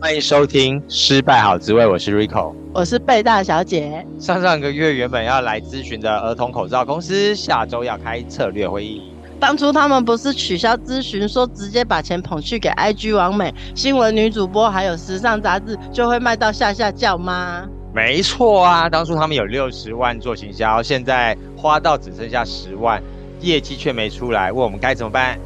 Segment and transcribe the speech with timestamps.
[0.00, 4.06] 欢迎收听《失败好滋味》，我是 Rico，我是贝大小姐。
[4.20, 9.12] 上上个月原本要来咨询的儿童口罩公司，下周要开策略会议。
[9.40, 17.66] 当初他们不是取消咨询，说直接把钱捧去给 IG 王美、新闻女主播，还有时尚杂志，就会卖到下下叫吗？
[17.92, 23.02] 没错啊，当初他们有六十万做行销，现在花到只剩下十万，
[23.40, 25.36] 业绩却没出来，问我们该怎么办？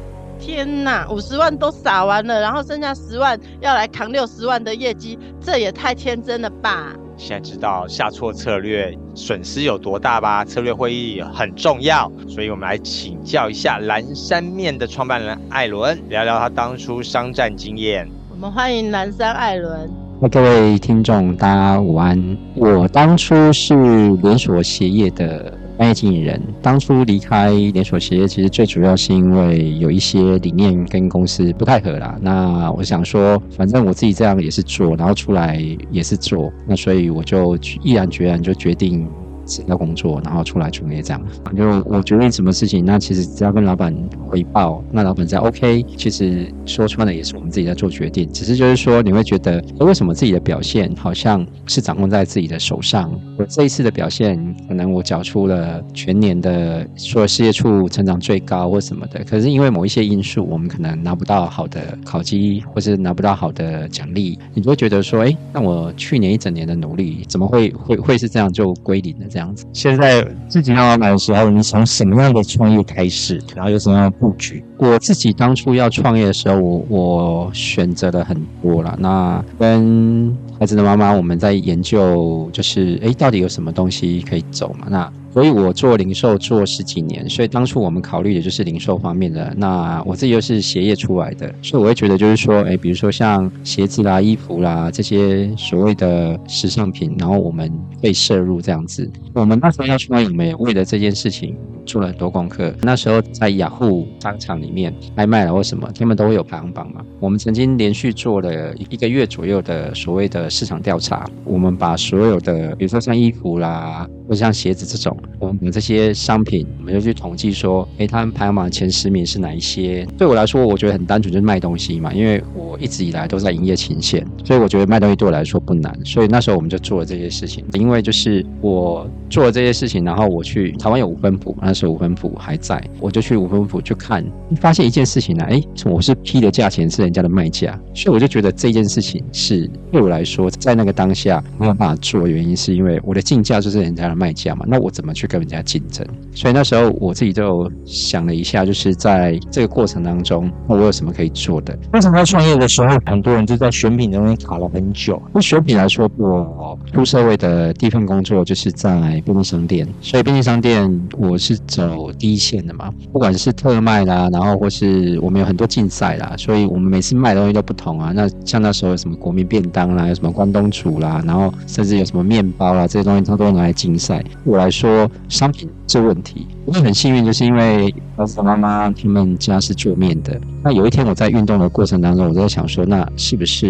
[0.45, 6.91] 天哪，五十万都撒完了，然后剩下十万要来扛六十万的业绩，这也太天真了吧！
[7.15, 10.43] 现在知道下错策略损失有多大吧？
[10.43, 18.05] 策略会议很重要，所以我们来请教一下蓝山面的创办人艾伦，聊聊他当初商战经验。
[18.29, 19.89] 我们欢迎蓝山艾伦。
[20.29, 22.37] 各位听众，大家午安。
[22.55, 23.73] 我当初是
[24.21, 26.41] 连锁鞋业的专业经理人。
[26.61, 32.17] 当初离开连锁企业，其实最主要是因为有一些理念跟公司不太合啦。
[32.21, 35.59] 那我想说，反正我自己这样也是做，然后出来
[35.91, 39.07] 也是做，那所以我就毅然决然就决定。
[39.45, 41.21] 辞掉工作，然后出来创业这样。
[41.55, 43.95] 就我决定什么事情，那其实只要跟老板
[44.27, 45.83] 回报，那老板在 OK。
[45.95, 53.11] 其实说穿了也是我们自己在做决定，只是就是说你会觉得，为什么自己的表现好像是掌控在自己的手上？
[53.37, 69.25] 我这一次的表现，可能我缴出了全年的说事业处成长最高或什么的，可是因为某一些因素，我们可能拿不到好的考绩，或是拿不到好的奖励，你就会觉得说，哎，那我去年一整年的努力，怎么会会会是这样就归零了？
[69.33, 74.63] 这样子，现在自己要买的时候，你从什么样的创业开始，然后有什么样的布局？
[74.83, 78.95] 我自己当初要创业的时候，我我选择了很多了。
[78.99, 84.87] 那跟孩子的妈妈，我们在研究，就是诶，到底有什么东西可以走嘛？
[84.89, 85.11] 那。
[85.33, 89.51] 所以我做零售做十几年，所以当初我们考虑的就是零售方面的。
[89.57, 99.09] 那我自己又是鞋业出来的，所以我会觉得就是说，哎，比如说像鞋子啦、衣服啦这些所谓的时尚品，然后我们被摄入这样子。
[99.33, 102.73] 我们那时候要创业，我们也为了这件事情做了很多功课。
[102.81, 107.03] 那时候在雅虎商场里面拍卖了或什么，他们都会有排行榜嘛。
[107.19, 114.07] 我们曾经连续做了一个月左右的所谓的市场调查，我们把所有的，比如说像衣服啦。
[114.27, 120.05] 或者像鞋子这种，我们这些商品，我们就去统计说，诶，他们排行榜前十名是哪一些？
[120.17, 122.13] 对我来说，我觉得很单纯，就是卖东西嘛。
[122.13, 125.93] 因为我一直以来都在营业前线，所以我觉得卖东西对我来说不难。
[126.05, 127.65] 所以那时候我们就做了这些事情。
[127.73, 134.23] 因为就是我做了这些事情，然后我去台湾有五分埔，那时候五分埔还在，我就去五分埔去看，
[134.55, 144.13] 发现一件事情呢，诶，我是批的价钱是人家的卖价，所以我就觉得这件事情是对我来说，在那个当下没有办法做，原因是因为我的进价就是人家的。
[144.13, 146.05] 卖价嘛，那我怎么去跟人家竞争？
[146.33, 151.77] 所以那时候我自己就想了一下，就是在这个过程当中，我有什么可以做的？
[151.93, 155.21] 为什么在创业的时候，很多人就在选品中间卡了很久？
[155.33, 168.11] 那选品来说，我出社会的第一份工作就是在便利商店，所以便利商店我是走第一线的嘛，不管是特卖啦，然后或是我们有很多竞赛啦，所以我们每次卖的东西都不同啊。
[168.13, 174.02] 那像那时候有什么国民便当啦，有什么关东煮啦，然后甚至有什么面包啦，这些东西它都拿来竞赛。
[174.05, 180.39] 在我来说，商品这问题，我也很幸运，就是因为儿子妈妈他们家是做面的。
[180.63, 183.67] 那有一天我在运动的过程当中，我在想说，那是不是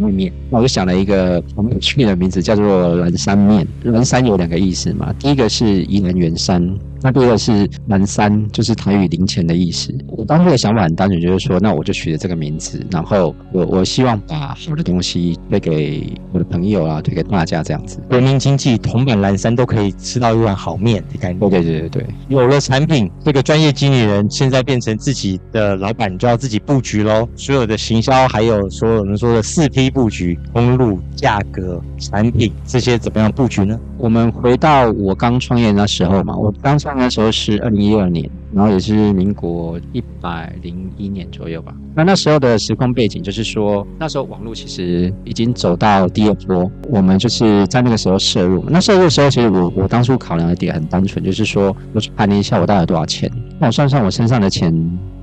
[0.00, 0.32] 外面？
[0.50, 3.66] 那我就想了一个很有趣的名字，叫做蓝山面。
[3.84, 6.62] 蓝山有两个意思嘛，第一个是宜兰圆山。
[7.02, 9.94] 那第二个是蓝山，就是台语零钱的意思。
[10.08, 18.00] 我当时的想法很单纯，就是说，那我就取了这个名字，然后我我希望把好的东西推给我的朋友啊，推给大家这样子。
[18.08, 21.48] 国民经济铜板蓝山都可以吃到一碗好面的感觉。
[21.48, 27.28] 对对对对，有了产品，这个专业经理人现在变成自己的老板，就要自己布局喽。
[27.36, 33.78] 所有的行销，还有所有人说的四 P 布局，公路、价格、产品这些怎么样布局呢？
[33.98, 41.74] 我们回到我刚创业那时候嘛，我刚创业的时候是二零一二年，然后也是民国一百零一年左右吧。
[41.94, 48.64] 那那时候的时空背景就是说，那时候网络其实已经走到第二波，我们就是在那个时候摄入。
[48.68, 54.72] 那摄入的时候，其实我我当初考量的点很单纯，就是说我去盘点一下我到底多少钱，那我算算我身上的钱。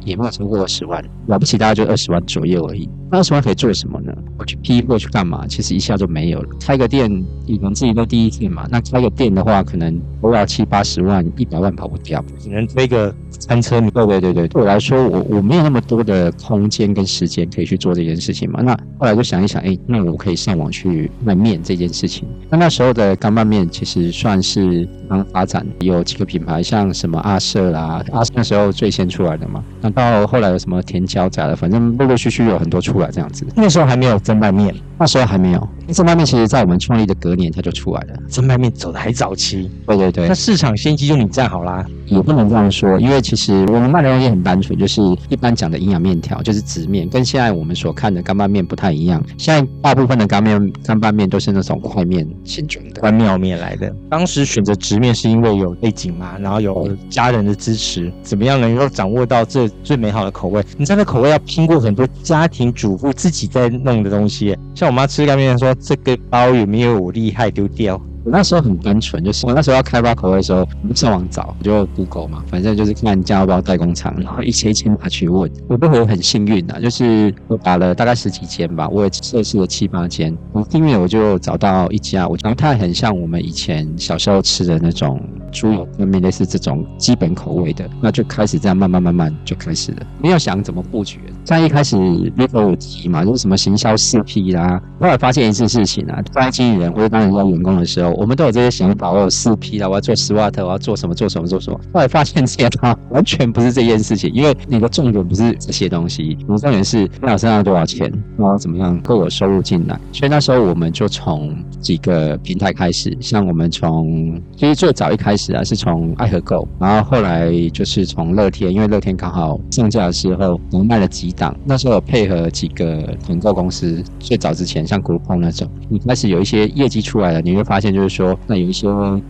[0.05, 2.89] 也没有超过二十万，了不起大概就二十万左右而已。
[3.11, 4.13] 那二十万可以做什么呢？
[4.37, 5.45] 我去批货去干嘛？
[5.47, 6.49] 其实一下就没有了。
[6.59, 7.09] 开个店，
[7.45, 13.79] 你能自己都第一次嘛，那开个店的话，可能都要七八十万、一百万跑不掉，只能推个餐车。
[13.81, 18.61] 对对对对，对我来说，我我没有那么多的空间跟时间可以去做这件事情嘛。
[18.61, 22.27] 那后来就想一想，哎，那我可以上网去卖面这件事情。
[22.49, 29.63] 那那时候的干拌面其实算是刚发展，有几个品牌，像什么阿舍啦，阿舍那时候最先出来的嘛。
[29.81, 33.45] 那到后来有什么甜椒炸的，反正陆陆续续有很多出来这样子。
[33.55, 35.67] 那时候还没有蒸拌面，那时候还没有。
[35.93, 38.17] 蒸拌面其实在我们创立的隔年它就出来了。
[38.29, 39.69] 蒸拌面走的还早期。
[39.85, 40.27] 对对对。
[40.27, 41.85] 那市场先机就你占好啦。
[42.07, 49.23] 也不能这样说，因为其实我们卖的东西很单纯，就是一般讲的营养面条，就是直面，跟现在我们所看的干拌面不太一样。
[49.37, 53.93] 现在大部分的干面、干拌面都是那种块面形状的关庙面来的。
[54.09, 60.63] 当时选择直面是因为有背景嘛，然后有家人的支持，怎么样能够掌握到这最美好的口味？
[60.77, 67.99] 你知道那口味要拼过很多家庭主妇自己在弄的东西，像我妈吃干面说这个包有没有我厉害丢掉。
[68.25, 75.51] 我那时候很单纯，就是我那时候要开发口味的时候，我就上网找，我就 Google 嘛，反正就是看加油包代工厂，然后一千一千拿去问。
[75.67, 85.19] 我都会很幸运的，就是我打了大概十几间吧，我也测试了七八间，我后面我就找到一家，我觉得它很像我们以前小时候吃的那种
[85.53, 91.19] 猪油干面，类似这种基本口味的，那就开始这样慢慢慢慢就开始了，没有想怎么布局。
[91.45, 98.11] 像一开始 Rico 有提嘛，就是什么行销四 P 啦，后来发现一件事情啊，当经纪人或者当人家员工的时候。
[98.23, 101.77] 我们都有这些想法，我有四 P 啦，我要做 SWOT，我要做什么做什么做什么。
[101.93, 109.99] 后来发现这些它完全不是这件事情，因为你的重点不是这些东西，你的重点是你身上多少钱，然后怎么样够有收入进来。
[110.13, 128.13] 所以那时候我们就从几个平台开始，像我们从其实最早一开始啊是从爱和购，然后后来就是从乐天，因为乐天刚好上架的时候我们卖了几档，那时候配合几个团购公司，最早之前像 Groupon 那种，你开始有一些业绩出来了，你会发现就是。
[128.13, 128.87] 说那有一些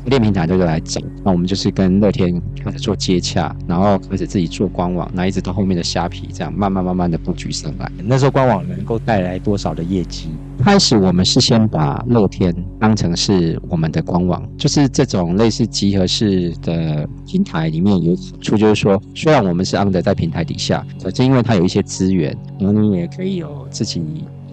[0.07, 7.89] 电平台都就来整，那我们就是跟乐天开始做接洽，然后开始自己做官网，那一直到后面的虾皮，这样慢慢慢慢的布局上来。
[8.03, 10.27] 那时候官网能够带来多少的业绩？
[10.63, 24.01] 开始我们是先把乐天当成是我们的官网，就是这种类似集合式的平台里面有出，就是说虽然我们是安德在平台底下，可是因为它有一些资源，然后你也可以有自己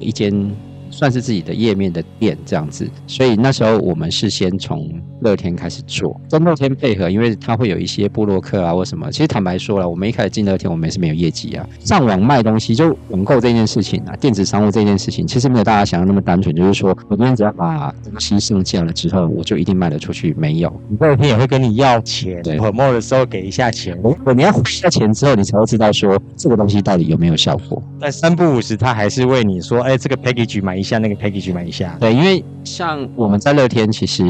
[0.00, 0.50] 一间。
[0.92, 9.10] 算是自己的页面的店这样子，所以那时候我们是先从乐天开始做，跟乐天配合，因为它会有一些部落客啊或什么。
[9.10, 11.66] 其实坦白说了，我们一开始进乐天，我们也是没有业绩啊。
[11.80, 20.72] 上网卖东西就网购这件事情啊，电子商务这件事情，其实没有大家想的那么单纯，就是说我今天只要把东西上架了之后，我就一定卖得出去，没有。
[20.98, 27.82] 乐天也会跟你要钱，对，promo 的时候给一下钱，我你要付下钱之后，你才会知道说这个东西到底有没有效果。
[28.00, 31.96] 但三不五时，他还是为你说，哎，这个 package 买一下，那个 package 买一下。
[32.00, 34.22] 对，因为像我们在乐天，其实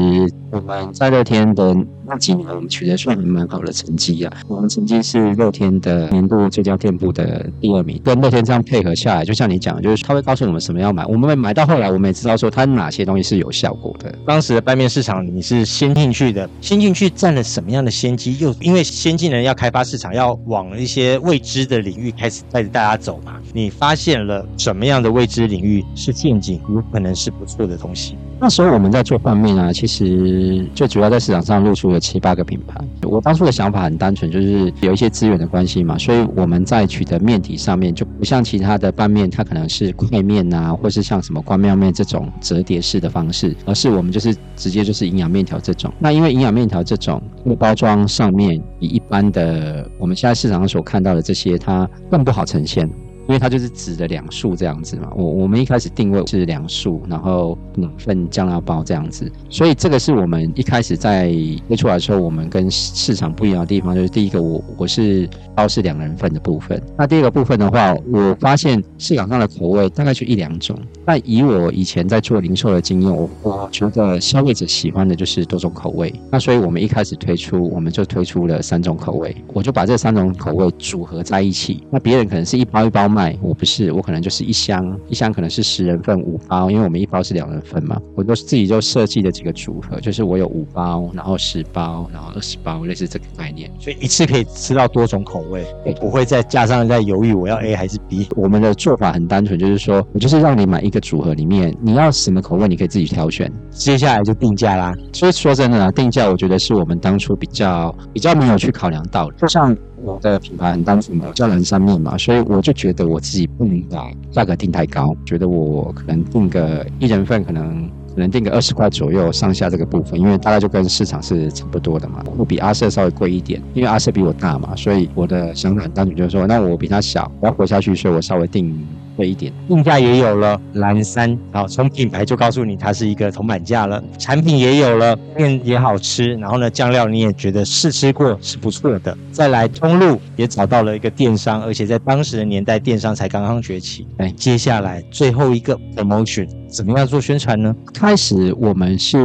[0.51, 1.75] 我们在乐天的。
[2.11, 8.01] 那几年我们取得算蛮好的成绩啊，我们曾经是乐天的年度最佳店铺的第二名。
[8.03, 14.13] 跟乐天这样配合下来，就像你讲，就是他会告诉我们什么要买，我们买到后来，我们也知道说他哪些东西是有效果的。
[14.27, 18.37] 当时的拌面市场你是先进去的，先进去占了什么样的先机？
[18.39, 23.37] 又因为先进人要开发市场，要往一些未知的领域开始带着大家走嘛。
[23.53, 28.17] 你发现了什么样的未知领域是陷阱，有可能是不错的东西？
[28.37, 32.83] 那时候我们在做拌面啊，其实最主要在市场上露出了七八个品牌。
[33.03, 45.93] 我当初的想法很单纯，就是有一些资源的关系嘛，所以我们在取得面体上面就不像其他的拌面，它可能是块面啊，或是像什么关庙面这种折叠式的方式，而是我们就是直接就是营养面条这种。
[45.99, 47.21] 那因为营养面条这种，
[47.59, 52.89] 包装上面比一般的我们现在市场上所看到的这些，它更不好呈现。
[53.31, 61.31] 因为它就是指的两束这样子嘛，我我们一开始定位是两束，然后两份酱料包这样子，所以这个是我们一开始在
[61.69, 83.20] 推出来的时候，我们跟市场不一样的地方，就是第一个我我是包是两人份的部分，那第二个部分的话，我发现市场上的口味大概就一两种，但以我以前在做零售的经验，我我觉得消费者喜欢的就是多种口味，那所以我们一开始推出，我们就推出了三种口味，我就把这三种口味组合在一起，那别人可能是一包一包卖。
[83.41, 87.99] 我不是，我可能就是一箱，一箱可能是十人份五包，因为我们一包是两人份嘛。
[88.15, 98.27] 我都是自己就设计的几个组合，就是我有五包，然后十包，然后二十包，类似这个概念，所以一次可以吃到多种口味，我不会再加上再犹豫我要 A 还是 B。
[98.35, 104.93] 我们的做法很单纯，就是说我就是让你买一个组合里面，你要什么口味你可以自己挑选，接下来就定价啦。
[105.13, 109.75] 所以说真的啊，定价我觉得是我们当初比较比较没有去考量到的，就像。
[110.03, 117.89] 我的品牌很单纯嘛叫蓝山面嘛，所以我就觉得我自己不能把价格定太高，觉得我可能定个一人份可能。
[118.13, 122.21] 可能定个二十块左右上下这个部分，因为大概就跟市场是差不多的嘛。
[122.37, 128.77] 我比阿瑟稍微贵一点，因为阿瑟比我大嘛，所以我的想法很单纯，就是说，那我比他小，我要活下去，所以我稍微定
[129.15, 129.51] 贵一点。
[129.67, 134.03] 定价也有了，蓝山，好，从品牌就告诉你它是一个铜板价了。
[134.17, 139.17] 产品也有了，面也好吃，然后呢，酱料你也觉得试吃过是不错的。
[139.31, 144.07] 再来通路也找到了一个电商，而且在当时的年代，电商才刚刚崛起。
[144.17, 146.47] 哎，接下来最后一个 promotion。
[146.71, 147.75] 怎么样做宣传呢？
[147.93, 149.17] 开始我们是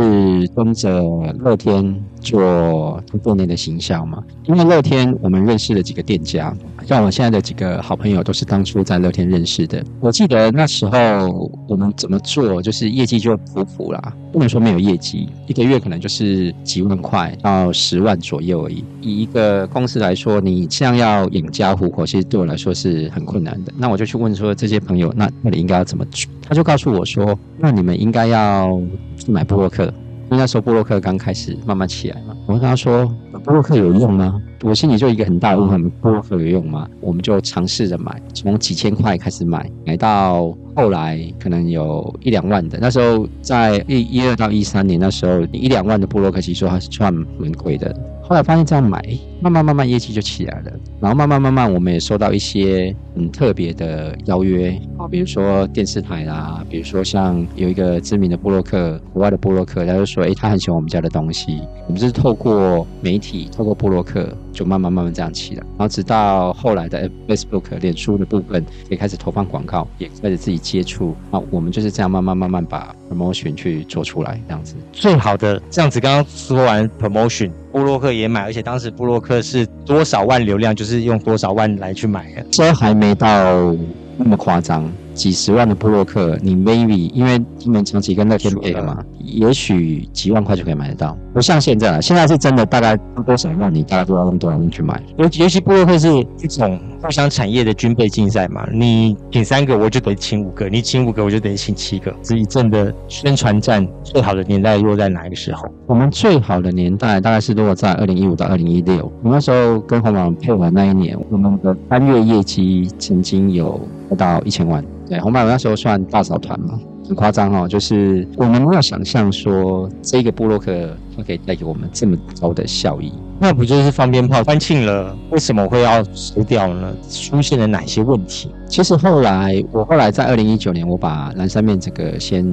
[0.57, 1.00] 跟着
[1.38, 6.53] 乐天做突破内的行销嘛，因为乐天我们认识了几个店家，
[6.85, 9.81] 像我现在的几个好朋友都是当初在乐天认识的。
[10.00, 18.85] 我记得那时候我们怎么做，就是业绩就普普啦，不能说没有业绩，一个月可能就是几万块到十万左右而已。
[19.00, 23.73] 以一个公司来说，你这样要养家糊口，其实对我来说是很困难的。
[23.79, 26.29] 那我就去问说这些朋友，那那你应该要怎么做？
[26.49, 28.81] 他就告诉我说，那你们应该要
[29.16, 29.93] 去买布洛克。
[30.28, 33.07] 因为那时候布洛克刚开始慢慢起来嘛，我跟他说，
[33.45, 34.43] 布洛克有用吗？
[34.64, 36.88] 我心里就一个很大的问号：布洛克有用吗？
[37.00, 42.76] 我们就尝试着买，从几千块开始买，买到后来可能有一两万的。
[42.81, 47.95] 那时候在一一二到一三年那时候，一两万的布洛克其实还是算蛮贵的。
[48.21, 49.00] 后来发现这样买，
[49.40, 61.61] 慢慢慢慢业绩就起来了，然后慢慢慢慢我们也收到一些很特别的邀约啊，比如说电视台啦，比如说像有一个知名的布洛克，国外的布洛克，他就说，诶，他很喜欢我们家的东西。
[61.87, 74.75] 我们就是透过媒体，透过布洛克，就慢慢慢慢这样起来，然后直到后来的 Facebook、脸书的部分也开始投放广告，也开始自己接触，那我们就是这样慢慢慢慢把 promotion 去做出来，这样子。
[74.93, 77.50] 最好的这样子，刚刚说完 promotion。
[77.73, 83.75] 布洛克也买，而且当时布洛克客是多少万流量，就是用多少万来去买的，这还没到
[84.16, 84.90] 那么夸张。
[85.14, 91.16] 几十万的部落客，你 maybe 因为他们长期跟乐天配的嘛，也许几万块就可以买得到。
[91.35, 95.02] 不像现在了，现在是真的大概多少万，你大概都要用多少万去买。
[95.18, 96.09] 尤其尤其部落客是
[96.42, 102.14] 一种互相产业的军备竞赛嘛，你请三个，我就得请五个；你请五个，我就得请七个。
[102.23, 105.68] 这一阵的宣传战最好的年代落在哪一个时候？
[105.87, 109.12] 我们最好的年代大概是落在二零一五到二零一六。
[109.23, 113.78] 我那时候跟红宝配完那一年，我们的单月业绩曾经有
[114.09, 114.83] 不到一千万。
[115.09, 117.68] 对，红白我那时候算大嫂团嘛，很夸张哦。
[117.68, 120.96] 就是我们没有想象说这个布洛克
[121.26, 125.16] 可以带给我们这么高的效益，那不就是放鞭炮欢庆了？
[125.31, 126.95] 为什么会要收掉呢？
[127.11, 128.50] 出现了哪些问题？
[128.66, 132.45] 其实后来我后来在二零一九年，我把蓝山面这个先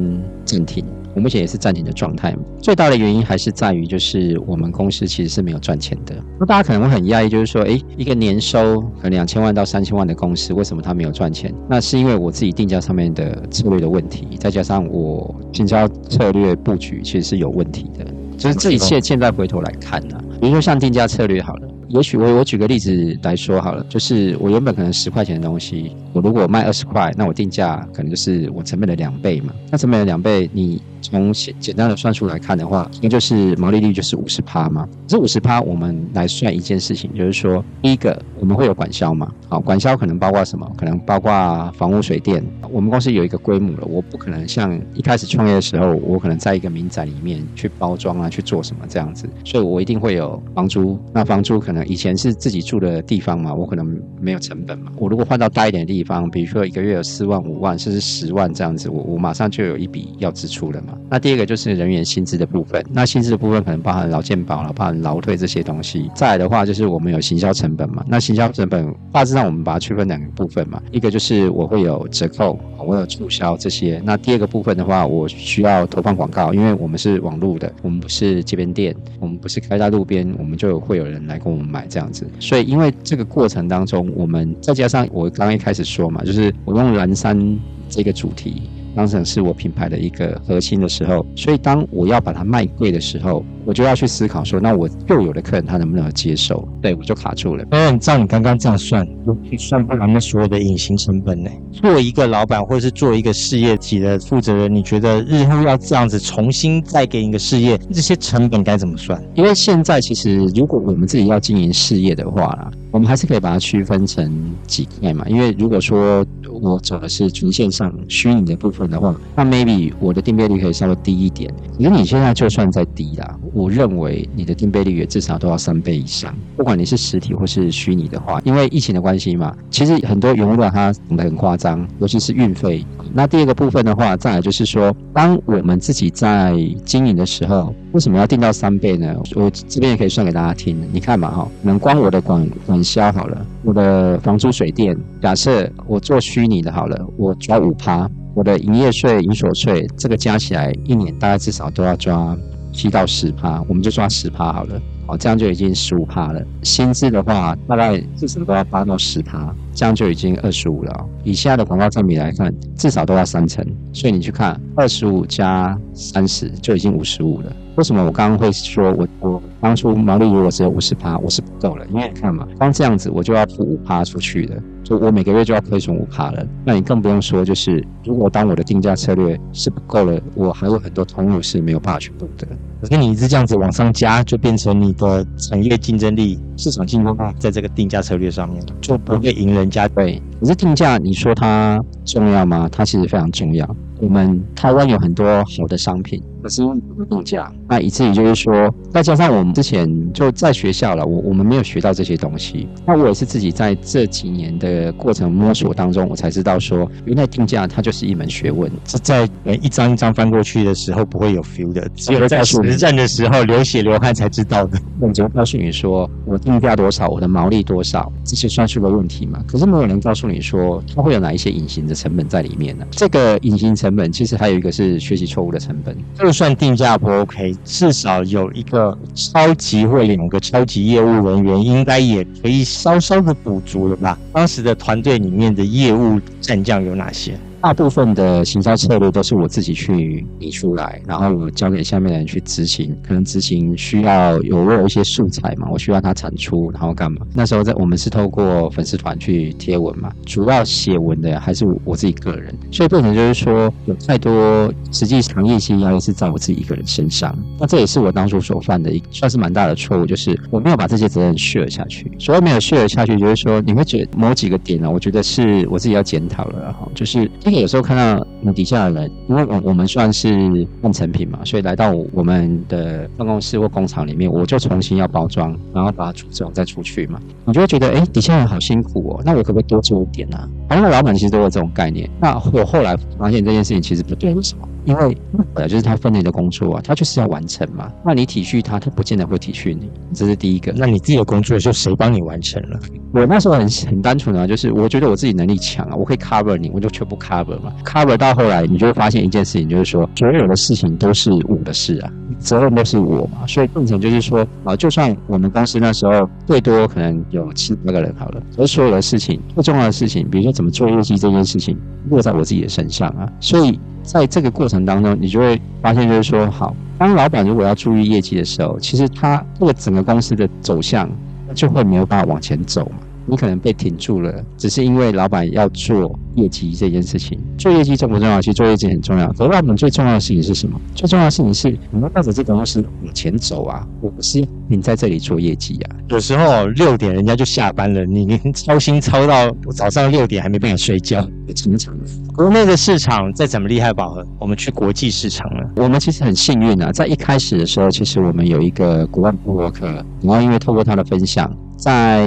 [0.46, 0.86] 暂停。
[1.16, 6.16] 我目前也是暂停的状态，最大的原因还是在于，就是我们公司其实是没有赚钱的。
[6.40, 11.54] 那大家可能会很讶异，就是说，诶，一个年收可能两千万到三千万的公司，为什么它没有赚钱？
[11.70, 18.04] 那是因为我自己定价上面的策略的问题，再加上我经销策略布局其实是有问题的。
[18.38, 21.68] 就是这一切现在回头来看呢、比如说像定价策略好了。
[21.90, 29.54] 也许我我举个例子来说好了，就是我原本可能十块钱的东西，我如果卖二十块，那我定价可能就是我成本的两倍嘛。
[29.70, 34.88] 那成本的两倍，你从简简单的算数来看的话，那就是毛利率就是五十趴嘛。
[35.08, 39.32] 这五十趴，我们来算一件事情，就是说，第一个我们会有管销嘛。
[39.48, 40.68] 好，管销可能包括什么？
[40.76, 42.44] 可能包括房屋水电。
[42.72, 51.00] 我们公司有一个规模了，我不可能像一开始创业的时候，我可能在一个民宅里面去包装啊，去做什么这样子，所以我一定会有房租。
[51.14, 51.84] 那房租可能。
[51.84, 53.86] 以前是自己住的地方嘛，我可能
[54.20, 54.92] 没有成本嘛。
[54.96, 60.93] 我如果换到大一点的地方，比如说一个月有四万、五万，甚至十万这样子，我我马上就有一笔要支出了嘛。
[61.10, 66.10] 那第二个就是人员薪资的部分，那薪资的部分可能包含劳健保了，包含劳退这些东西。
[66.16, 68.04] 再来的话就是我们有行销成本嘛。
[68.08, 74.02] 那行销成本大致上我们把它区分两个部分嘛，一个就是我会有折扣，我有促销这些。
[74.06, 87.60] 那第二个部分的话，我需要投放广告，因为我们是网络的，我们不是街边店，我们不是开在路边，我们就会有人来跟我们买这样子，所以因为这个过程当中，我们再加上我刚刚一开始说嘛，就是我用蓝山
[87.90, 88.64] 这个主题
[88.96, 96.68] 当成是我品牌的一个核心的时候，所以当我要把它卖贵的时候，我就要去思考说，那我旧有的客人他能不能接受？
[96.82, 97.66] 对，我就卡住了。
[97.72, 99.08] 嗯，照你刚刚这样算，
[99.50, 101.50] 你算不完那所有的隐形成本呢。
[101.72, 109.22] 作为一个老板或者是作为一个事业体的负责人，你觉得日后要这样子重新再给你一个事业，这些成本该怎么算？
[109.36, 112.72] 因为现在其实如果我们自己要经营事业的话啦。
[112.94, 114.32] 我们还是可以把它区分成
[114.68, 115.26] 几块嘛。
[115.28, 116.24] 因为如果说
[116.62, 121.54] 我走的是纯线上虚拟的部分的话，那 maybe 我的订阅率可以稍微低一点。
[121.78, 126.34] 可是你现在就算再低啦，我认为你的订阅率也至少都要三倍以上。
[126.56, 132.86] 不管你是实体或是虚拟的话，因为疫情的关系嘛，其实很多原物料它涨得很夸张，尤其是运费。
[133.14, 139.16] 那第二个部分的话，再来就是说，当我们自己在经营的时候，为什么要定到三倍呢？
[139.36, 140.78] 我这边也可以算给大家听。
[140.92, 152.36] 你看嘛，哈，能光我的管管销好了，我的房租水电，假设我做虚拟的好了，我抓五趴，我的营业税、营所税，这个加起来一年大概至少都要抓
[152.72, 154.82] 七到十趴，我们就抓十趴好了。
[155.06, 156.42] 好，这样就已经十五趴了。
[156.64, 161.06] 薪资的话，大概至少都要八到十趴，这样就已经二十五了。
[161.24, 163.66] 以现在的广告占比来看，至少都要三成。
[163.92, 167.56] 所以你去看，二十五加三十就已经五十五了。
[167.76, 171.86] 为什么我刚刚会说我我当初毛利如果只有五十趴，我是不够了？
[171.88, 176.46] 因为你看嘛，光这样子我就要付五趴出去的，就我每个月就要亏损五趴了。
[176.64, 182.48] 那你更不用说，就是如果当我的定价策略是不够了，我还有很多通路是没有办法去补的。
[182.82, 189.88] 可是你一直这样子往上加，就变成你的产业竞争力、市场竞争力在这个定价策略上面就不会赢人家。
[189.88, 192.70] 对，可是定价，你说它重要吗？
[192.72, 193.68] 它其实非常重要。
[194.00, 196.22] 我们台湾有很多好的商品。
[196.44, 196.62] 可是
[197.10, 198.54] 定价，那以至于就是说，
[198.94, 202.68] 再加上我们之前就在学校了，我我们没有学到这些东西。
[202.86, 208.72] 那我也是自己在这几年的过程摸索当中，我才知道说，原来定价它就是一门学问。
[208.86, 209.28] 是在
[209.62, 214.80] 一张一张翻过去的时候不会有 feel 的，只有在实战的时候流血流汗才知道的。
[215.00, 219.44] 我只会告诉你说，我定价多少，我的毛利多少，这些算是个问题嘛？
[219.48, 222.86] 可是没有人告诉你说，它会有哪一些隐形的成本在里面呢？
[222.92, 225.98] 这个隐形成本其实还有一个是学习错误的成本。
[226.14, 228.83] 就算定价不 OK，至少有一个
[229.14, 234.18] 超级或两个超级业务人员，应该也可以稍稍的补足了吧？
[234.32, 237.38] 当时的团队里面的业务战将有哪些？
[237.64, 242.94] 大部分的行销策略都是我自己去拟出来，然后我交给下面的人去执行。
[243.08, 247.26] 可能执行需要有我有一些素材嘛，我需要他产出，然后干嘛？
[247.34, 257.34] 那时候在我们是透过粉丝团去贴文嘛，主要写文的还是我自己个人，所以变成就是说有太多实际行业性压力是在我自己一个人身上。
[257.58, 262.12] 那这也是我当初所犯的一算是蛮大的错误，就是我没有把这些责任 share 下去。
[262.20, 267.32] 所谓没有 share 下去，就是说你会觉得某几个点呢，我觉得是我自己要检讨了哈，就是。
[267.62, 280.50] 有时候看到底下的人，因为我我们算是半成品嘛，所以来到我们的办公室或工厂里面，我就重新要包装，然后把它组装再出去嘛，你就会觉得，哎，底下人好辛苦哦，那我可不可以多做一点呢？
[280.74, 280.76] 啊？
[280.76, 282.10] 好像老板其实都有这种概念。
[282.20, 284.68] 那我后来发现这件事情其实不对，为什么？
[284.86, 285.18] 因为
[285.54, 287.90] 本来就是他分内的工作啊，他就是要完成嘛。
[288.06, 290.74] 那你体恤他，他不见得会体恤你，这是第一个。
[290.76, 292.78] 那你自己的工作就谁帮你完成了？
[293.14, 297.74] 我那时候很很单纯啊，就是我觉得我自己能力强啊，我可以 cover 你，我就全部 cover 嘛。
[297.86, 303.46] cover 到后来，你就会发现一件事情，就是说所有的事情都是我的事啊，责任都是我嘛。
[303.48, 311.78] 所以变成就是说啊，就算我们公司那时候最多可能有七八个人好了，而所有的事情最重要的事情，比如说怎么做业绩这件事情，
[312.10, 313.80] 落在我自己的身上啊，所以。
[314.04, 321.10] 在这个过程当中，你就会发现，就是说，好，当老板如果要注意业绩的时候，其实他这个整个公司的走向
[321.56, 322.98] 就会没有办法往前走嘛。
[323.26, 327.40] 你可能被停住了，只是因为老板要做业绩这件事情。
[327.58, 328.42] 做业绩重不重要？
[328.42, 329.32] 其实做业绩很重要。
[329.34, 330.80] 可是老板最重要的事情是什么？
[330.94, 333.88] 最重要的事情是你要带着这个公司往前走啊！
[334.02, 335.96] 我不是你在这里做业绩啊。
[336.10, 341.96] 有时候六点人家就下班了，你你操心操到早上六点还没办法睡觉，经常。
[342.36, 345.70] 国内的市场再怎么厉害，饱和，我们去国际市场了。
[345.78, 349.88] 我们其实很幸运啊，在一开始的时候，其实我们有一个国外部落客，
[350.22, 351.52] 然后因为透过他的分享。
[351.84, 352.26] 在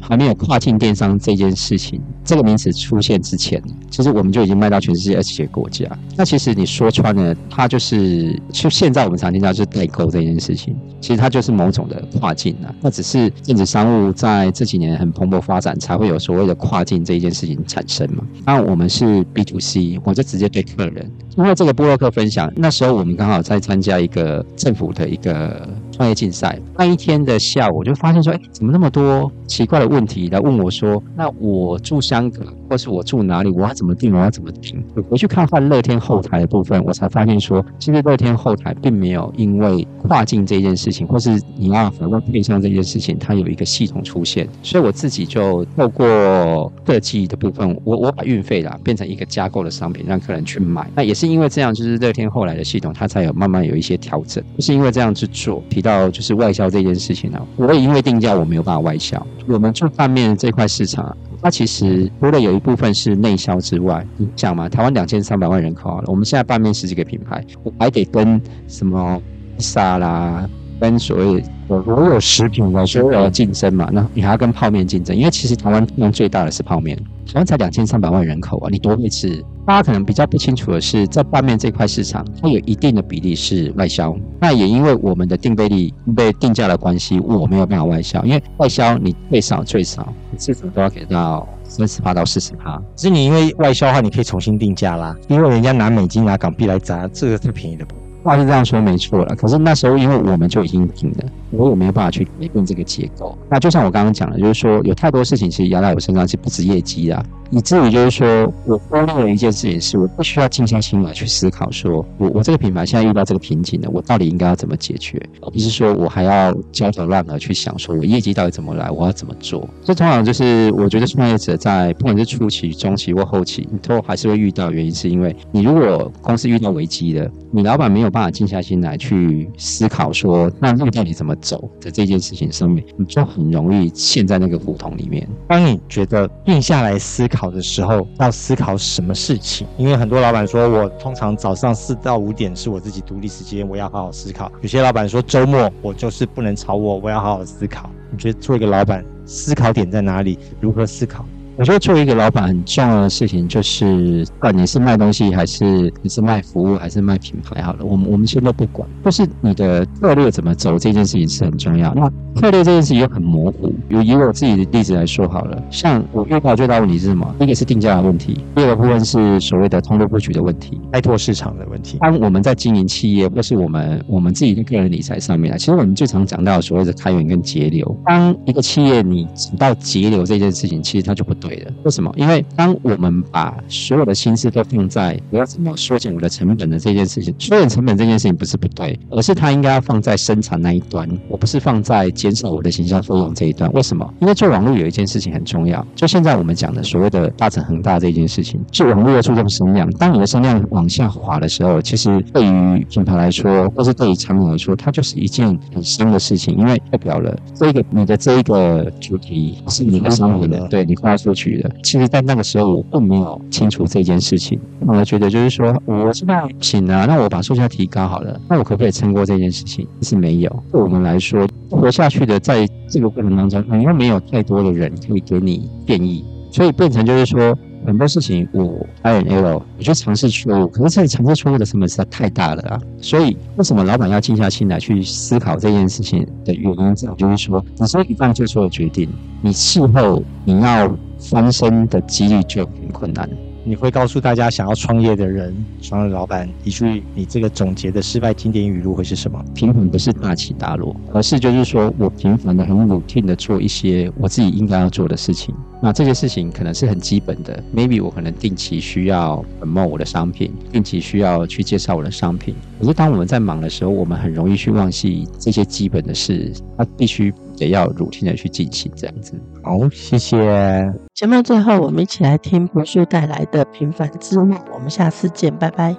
[0.00, 5.86] 还没有跨境电商这件事情这个名词出现之前，其实我们就已经卖到全世界二十几个国家。
[6.16, 12.74] 那其实你说穿了，它就是就现在我们常听到就是代购这件事情，其实它就是某种的跨境啊。
[12.80, 18.24] 那只是电子商务在这几年很蓬勃发展，才会有所谓的跨境这一件事情产生嘛。
[18.44, 21.10] 那我们是 B to C，我就直接对客人。
[21.36, 28.40] 因为这个部落客分享，那时候我们刚好在参加一个政府的一个创业竞赛，那一天的下午我就发现说，哎。
[28.56, 31.02] 怎么那么多奇怪的问题来问我说？
[31.14, 34.82] 那我住香港，或是我住哪里，我要怎么订，我要怎么订。
[34.94, 44.48] 我回去看看乐天后台的部分，我才发现说，其实乐天后台并没有因为跨境这件事情，或是你要访问配送这件事情，它有一个系统出现。
[44.62, 50.88] 所以我自己就透过设计的部分，我我把运费啦变成一个加购的商品，让客人去买。
[50.94, 54.42] 那也是因为这样，就是乐天后来的系统，它才有慢慢有一些调整。
[54.56, 59.24] 就是因为这样去做，提到就是外销这件事情呢，我也因为定价我没有办法外销。
[59.46, 61.16] 我们做拌面这块市场。
[61.42, 69.20] 它其实除了有一部分是内销之外，你想嘛，台湾两千三百万人口好了，我们现在拌面十几个品牌，我还得跟什么
[69.58, 70.48] 沙拉，
[70.80, 76.96] 跟所谓的所有食品来说要竞争嘛，那你还要跟泡面竞争，因为其实台湾用最大的是泡面，
[77.26, 79.44] 台湾才两千三百万人口啊，你多会吃？
[79.66, 84.16] 大家可能比较不清楚的是，在拌面这块市场，它有一定的比例是外销。
[84.40, 88.24] 那也因为我们的定费率被定价的关系，我没有办法外销。
[88.24, 92.76] 因为外销你最少最少，至少都要给到三十八到四十趴。
[92.76, 97.86] 可是你因为外销的话，你可以重新定价啦，因为人家拿美金拿港币来砸，这个太便宜了。
[98.22, 103.36] 话是这样说没错了，可是那时候因为我们就已经停了，我也没有办法去改变这个结构。
[103.50, 107.24] 那就像我刚刚讲的，就是说有太多事情其实压在我身上是不止业绩的。
[107.52, 115.16] 以至于就是说，我忽略了一件事情，是我不需要静下心来去思考，说我我这个品牌现在遇到这个瓶颈了，我到底应该要怎么解决？
[115.40, 119.68] 而不是说我还要焦头烂额去想，说我业绩到底怎么来，我要怎么做？
[119.84, 124.72] 这通常就是我觉得创业者在不管是初期、中期或后期，你都还是会遇到。
[124.72, 135.28] 原因是因为你如果公司遇到危机了，你老板没有办法静下心来去思考，说那路到底怎么走的这件事情上面，你就很容易陷在那个胡同里面。
[135.46, 137.26] 当你觉得定下来思。
[137.28, 139.66] 考的时候要思考什么事情？
[139.76, 144.50] 因为很多老板说，我通常早上四到五点是我自己独立时间，我要好好思考。
[144.62, 147.90] 有些老板说周末我就是不能吵我，我要好好思考。
[148.10, 150.38] 你觉得做一个老板思考点在哪里？
[150.60, 151.26] 如何思考？
[151.58, 161.94] 我觉得作为一个老板，很重要的事情就是，不管你是卖东西，还是你是卖服务，还是卖品牌，好了，我们我们先都不管，就是你的策略怎么走，这件事情是很重要。
[161.94, 163.72] 那策略这件事情又很模糊。
[163.88, 167.34] 以以我自己的例子来说好了，像我遇到最大问题是什么？
[167.40, 171.96] 一个是定价的问题，第二个部分是所谓的通路布局的问题，开拓市场的问题。
[172.02, 177.98] 当我们在经营企业，或是我们我们自己的个人理财上面啊，其实我们最常讲到所谓的开源跟节流。
[178.04, 181.45] 当一个企业你只到节流这件事情，其实它就不对。
[181.46, 182.12] 对的，为什么？
[182.16, 193.70] 因为当我们把所有的心思都放在我要怎么缩减我的成本的这件事情，缩减成本这件事情不是不对，而是它应该要放在生产那一端，我不是放在减少我的行销费用这一端。
[193.72, 194.14] 为什么？
[194.20, 199.88] 因为做网络有一件事情很重要，就现在我们讲的所谓的大成恒大这件事情，做网络要注重声量。
[199.92, 211.70] 当你的声量往下滑的时候，其实对于品牌来说，或是对于产品来说，它就是一件很伤的事情，因为代表了这个你的这一个主题是你的商品的，对你花出去的。
[211.84, 214.58] 其实，在那个时候，我并没有清楚这件事情。
[214.86, 219.86] 我觉得就是说，我现在请啊，那我把售价提高好了，那我可不可以撑过这件事情？
[220.00, 220.50] 是没有。
[220.72, 227.56] 对我们来说，活下去的，在这个过程当中，你又没有太多的人可以给你建议，所以变成就是说。
[227.86, 232.80] 很多事情我 I and L，我就尝试错误，可是这里尝试错误的成本实在太大了啊！
[233.00, 239.08] 所以为什么老板要静下心来去思考这件事情的原因，这就是说，你说一旦做错了决定，
[239.40, 243.30] 你事后你要翻身的几率就很困难。
[243.68, 245.52] 你会告诉大家，想要创业的人，
[245.82, 249.44] 创业老板一句你这个总结的失败经典语录会是什么？
[249.56, 255.52] 平凡不是大起大落，而是就是说我平凡的、很 routine 的做一些我自己应该要做的事情。
[255.82, 262.54] 那这些事情可能是很基本的，maybe 我可能定期需要 promo 我的商品，定期需要去介绍我的商品。
[262.78, 269.32] 可是当我们在忙的时候，我们很容易去忘记这些基本的事，它必须得要 routine 的去进行这样子。
[269.62, 270.92] 好，谢谢。
[271.14, 274.42] 节目最后，我们一起来听朴树带来的《平凡之路》。
[274.72, 275.96] 我们下次见，拜拜。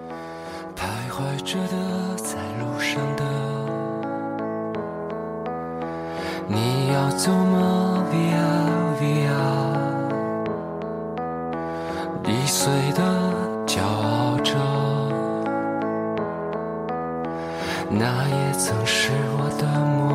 [0.76, 3.24] 徘徊着的，在路上的，
[6.48, 8.38] 你要走吗？Via
[9.02, 9.32] Via，
[12.26, 13.02] 易碎的，
[13.66, 14.54] 骄傲着，
[17.90, 20.07] 那也曾是我的模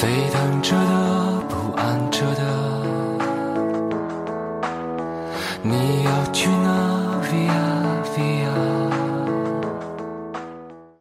[0.00, 2.44] 沸腾着的不安着的。
[5.60, 7.67] 你要去哪里呀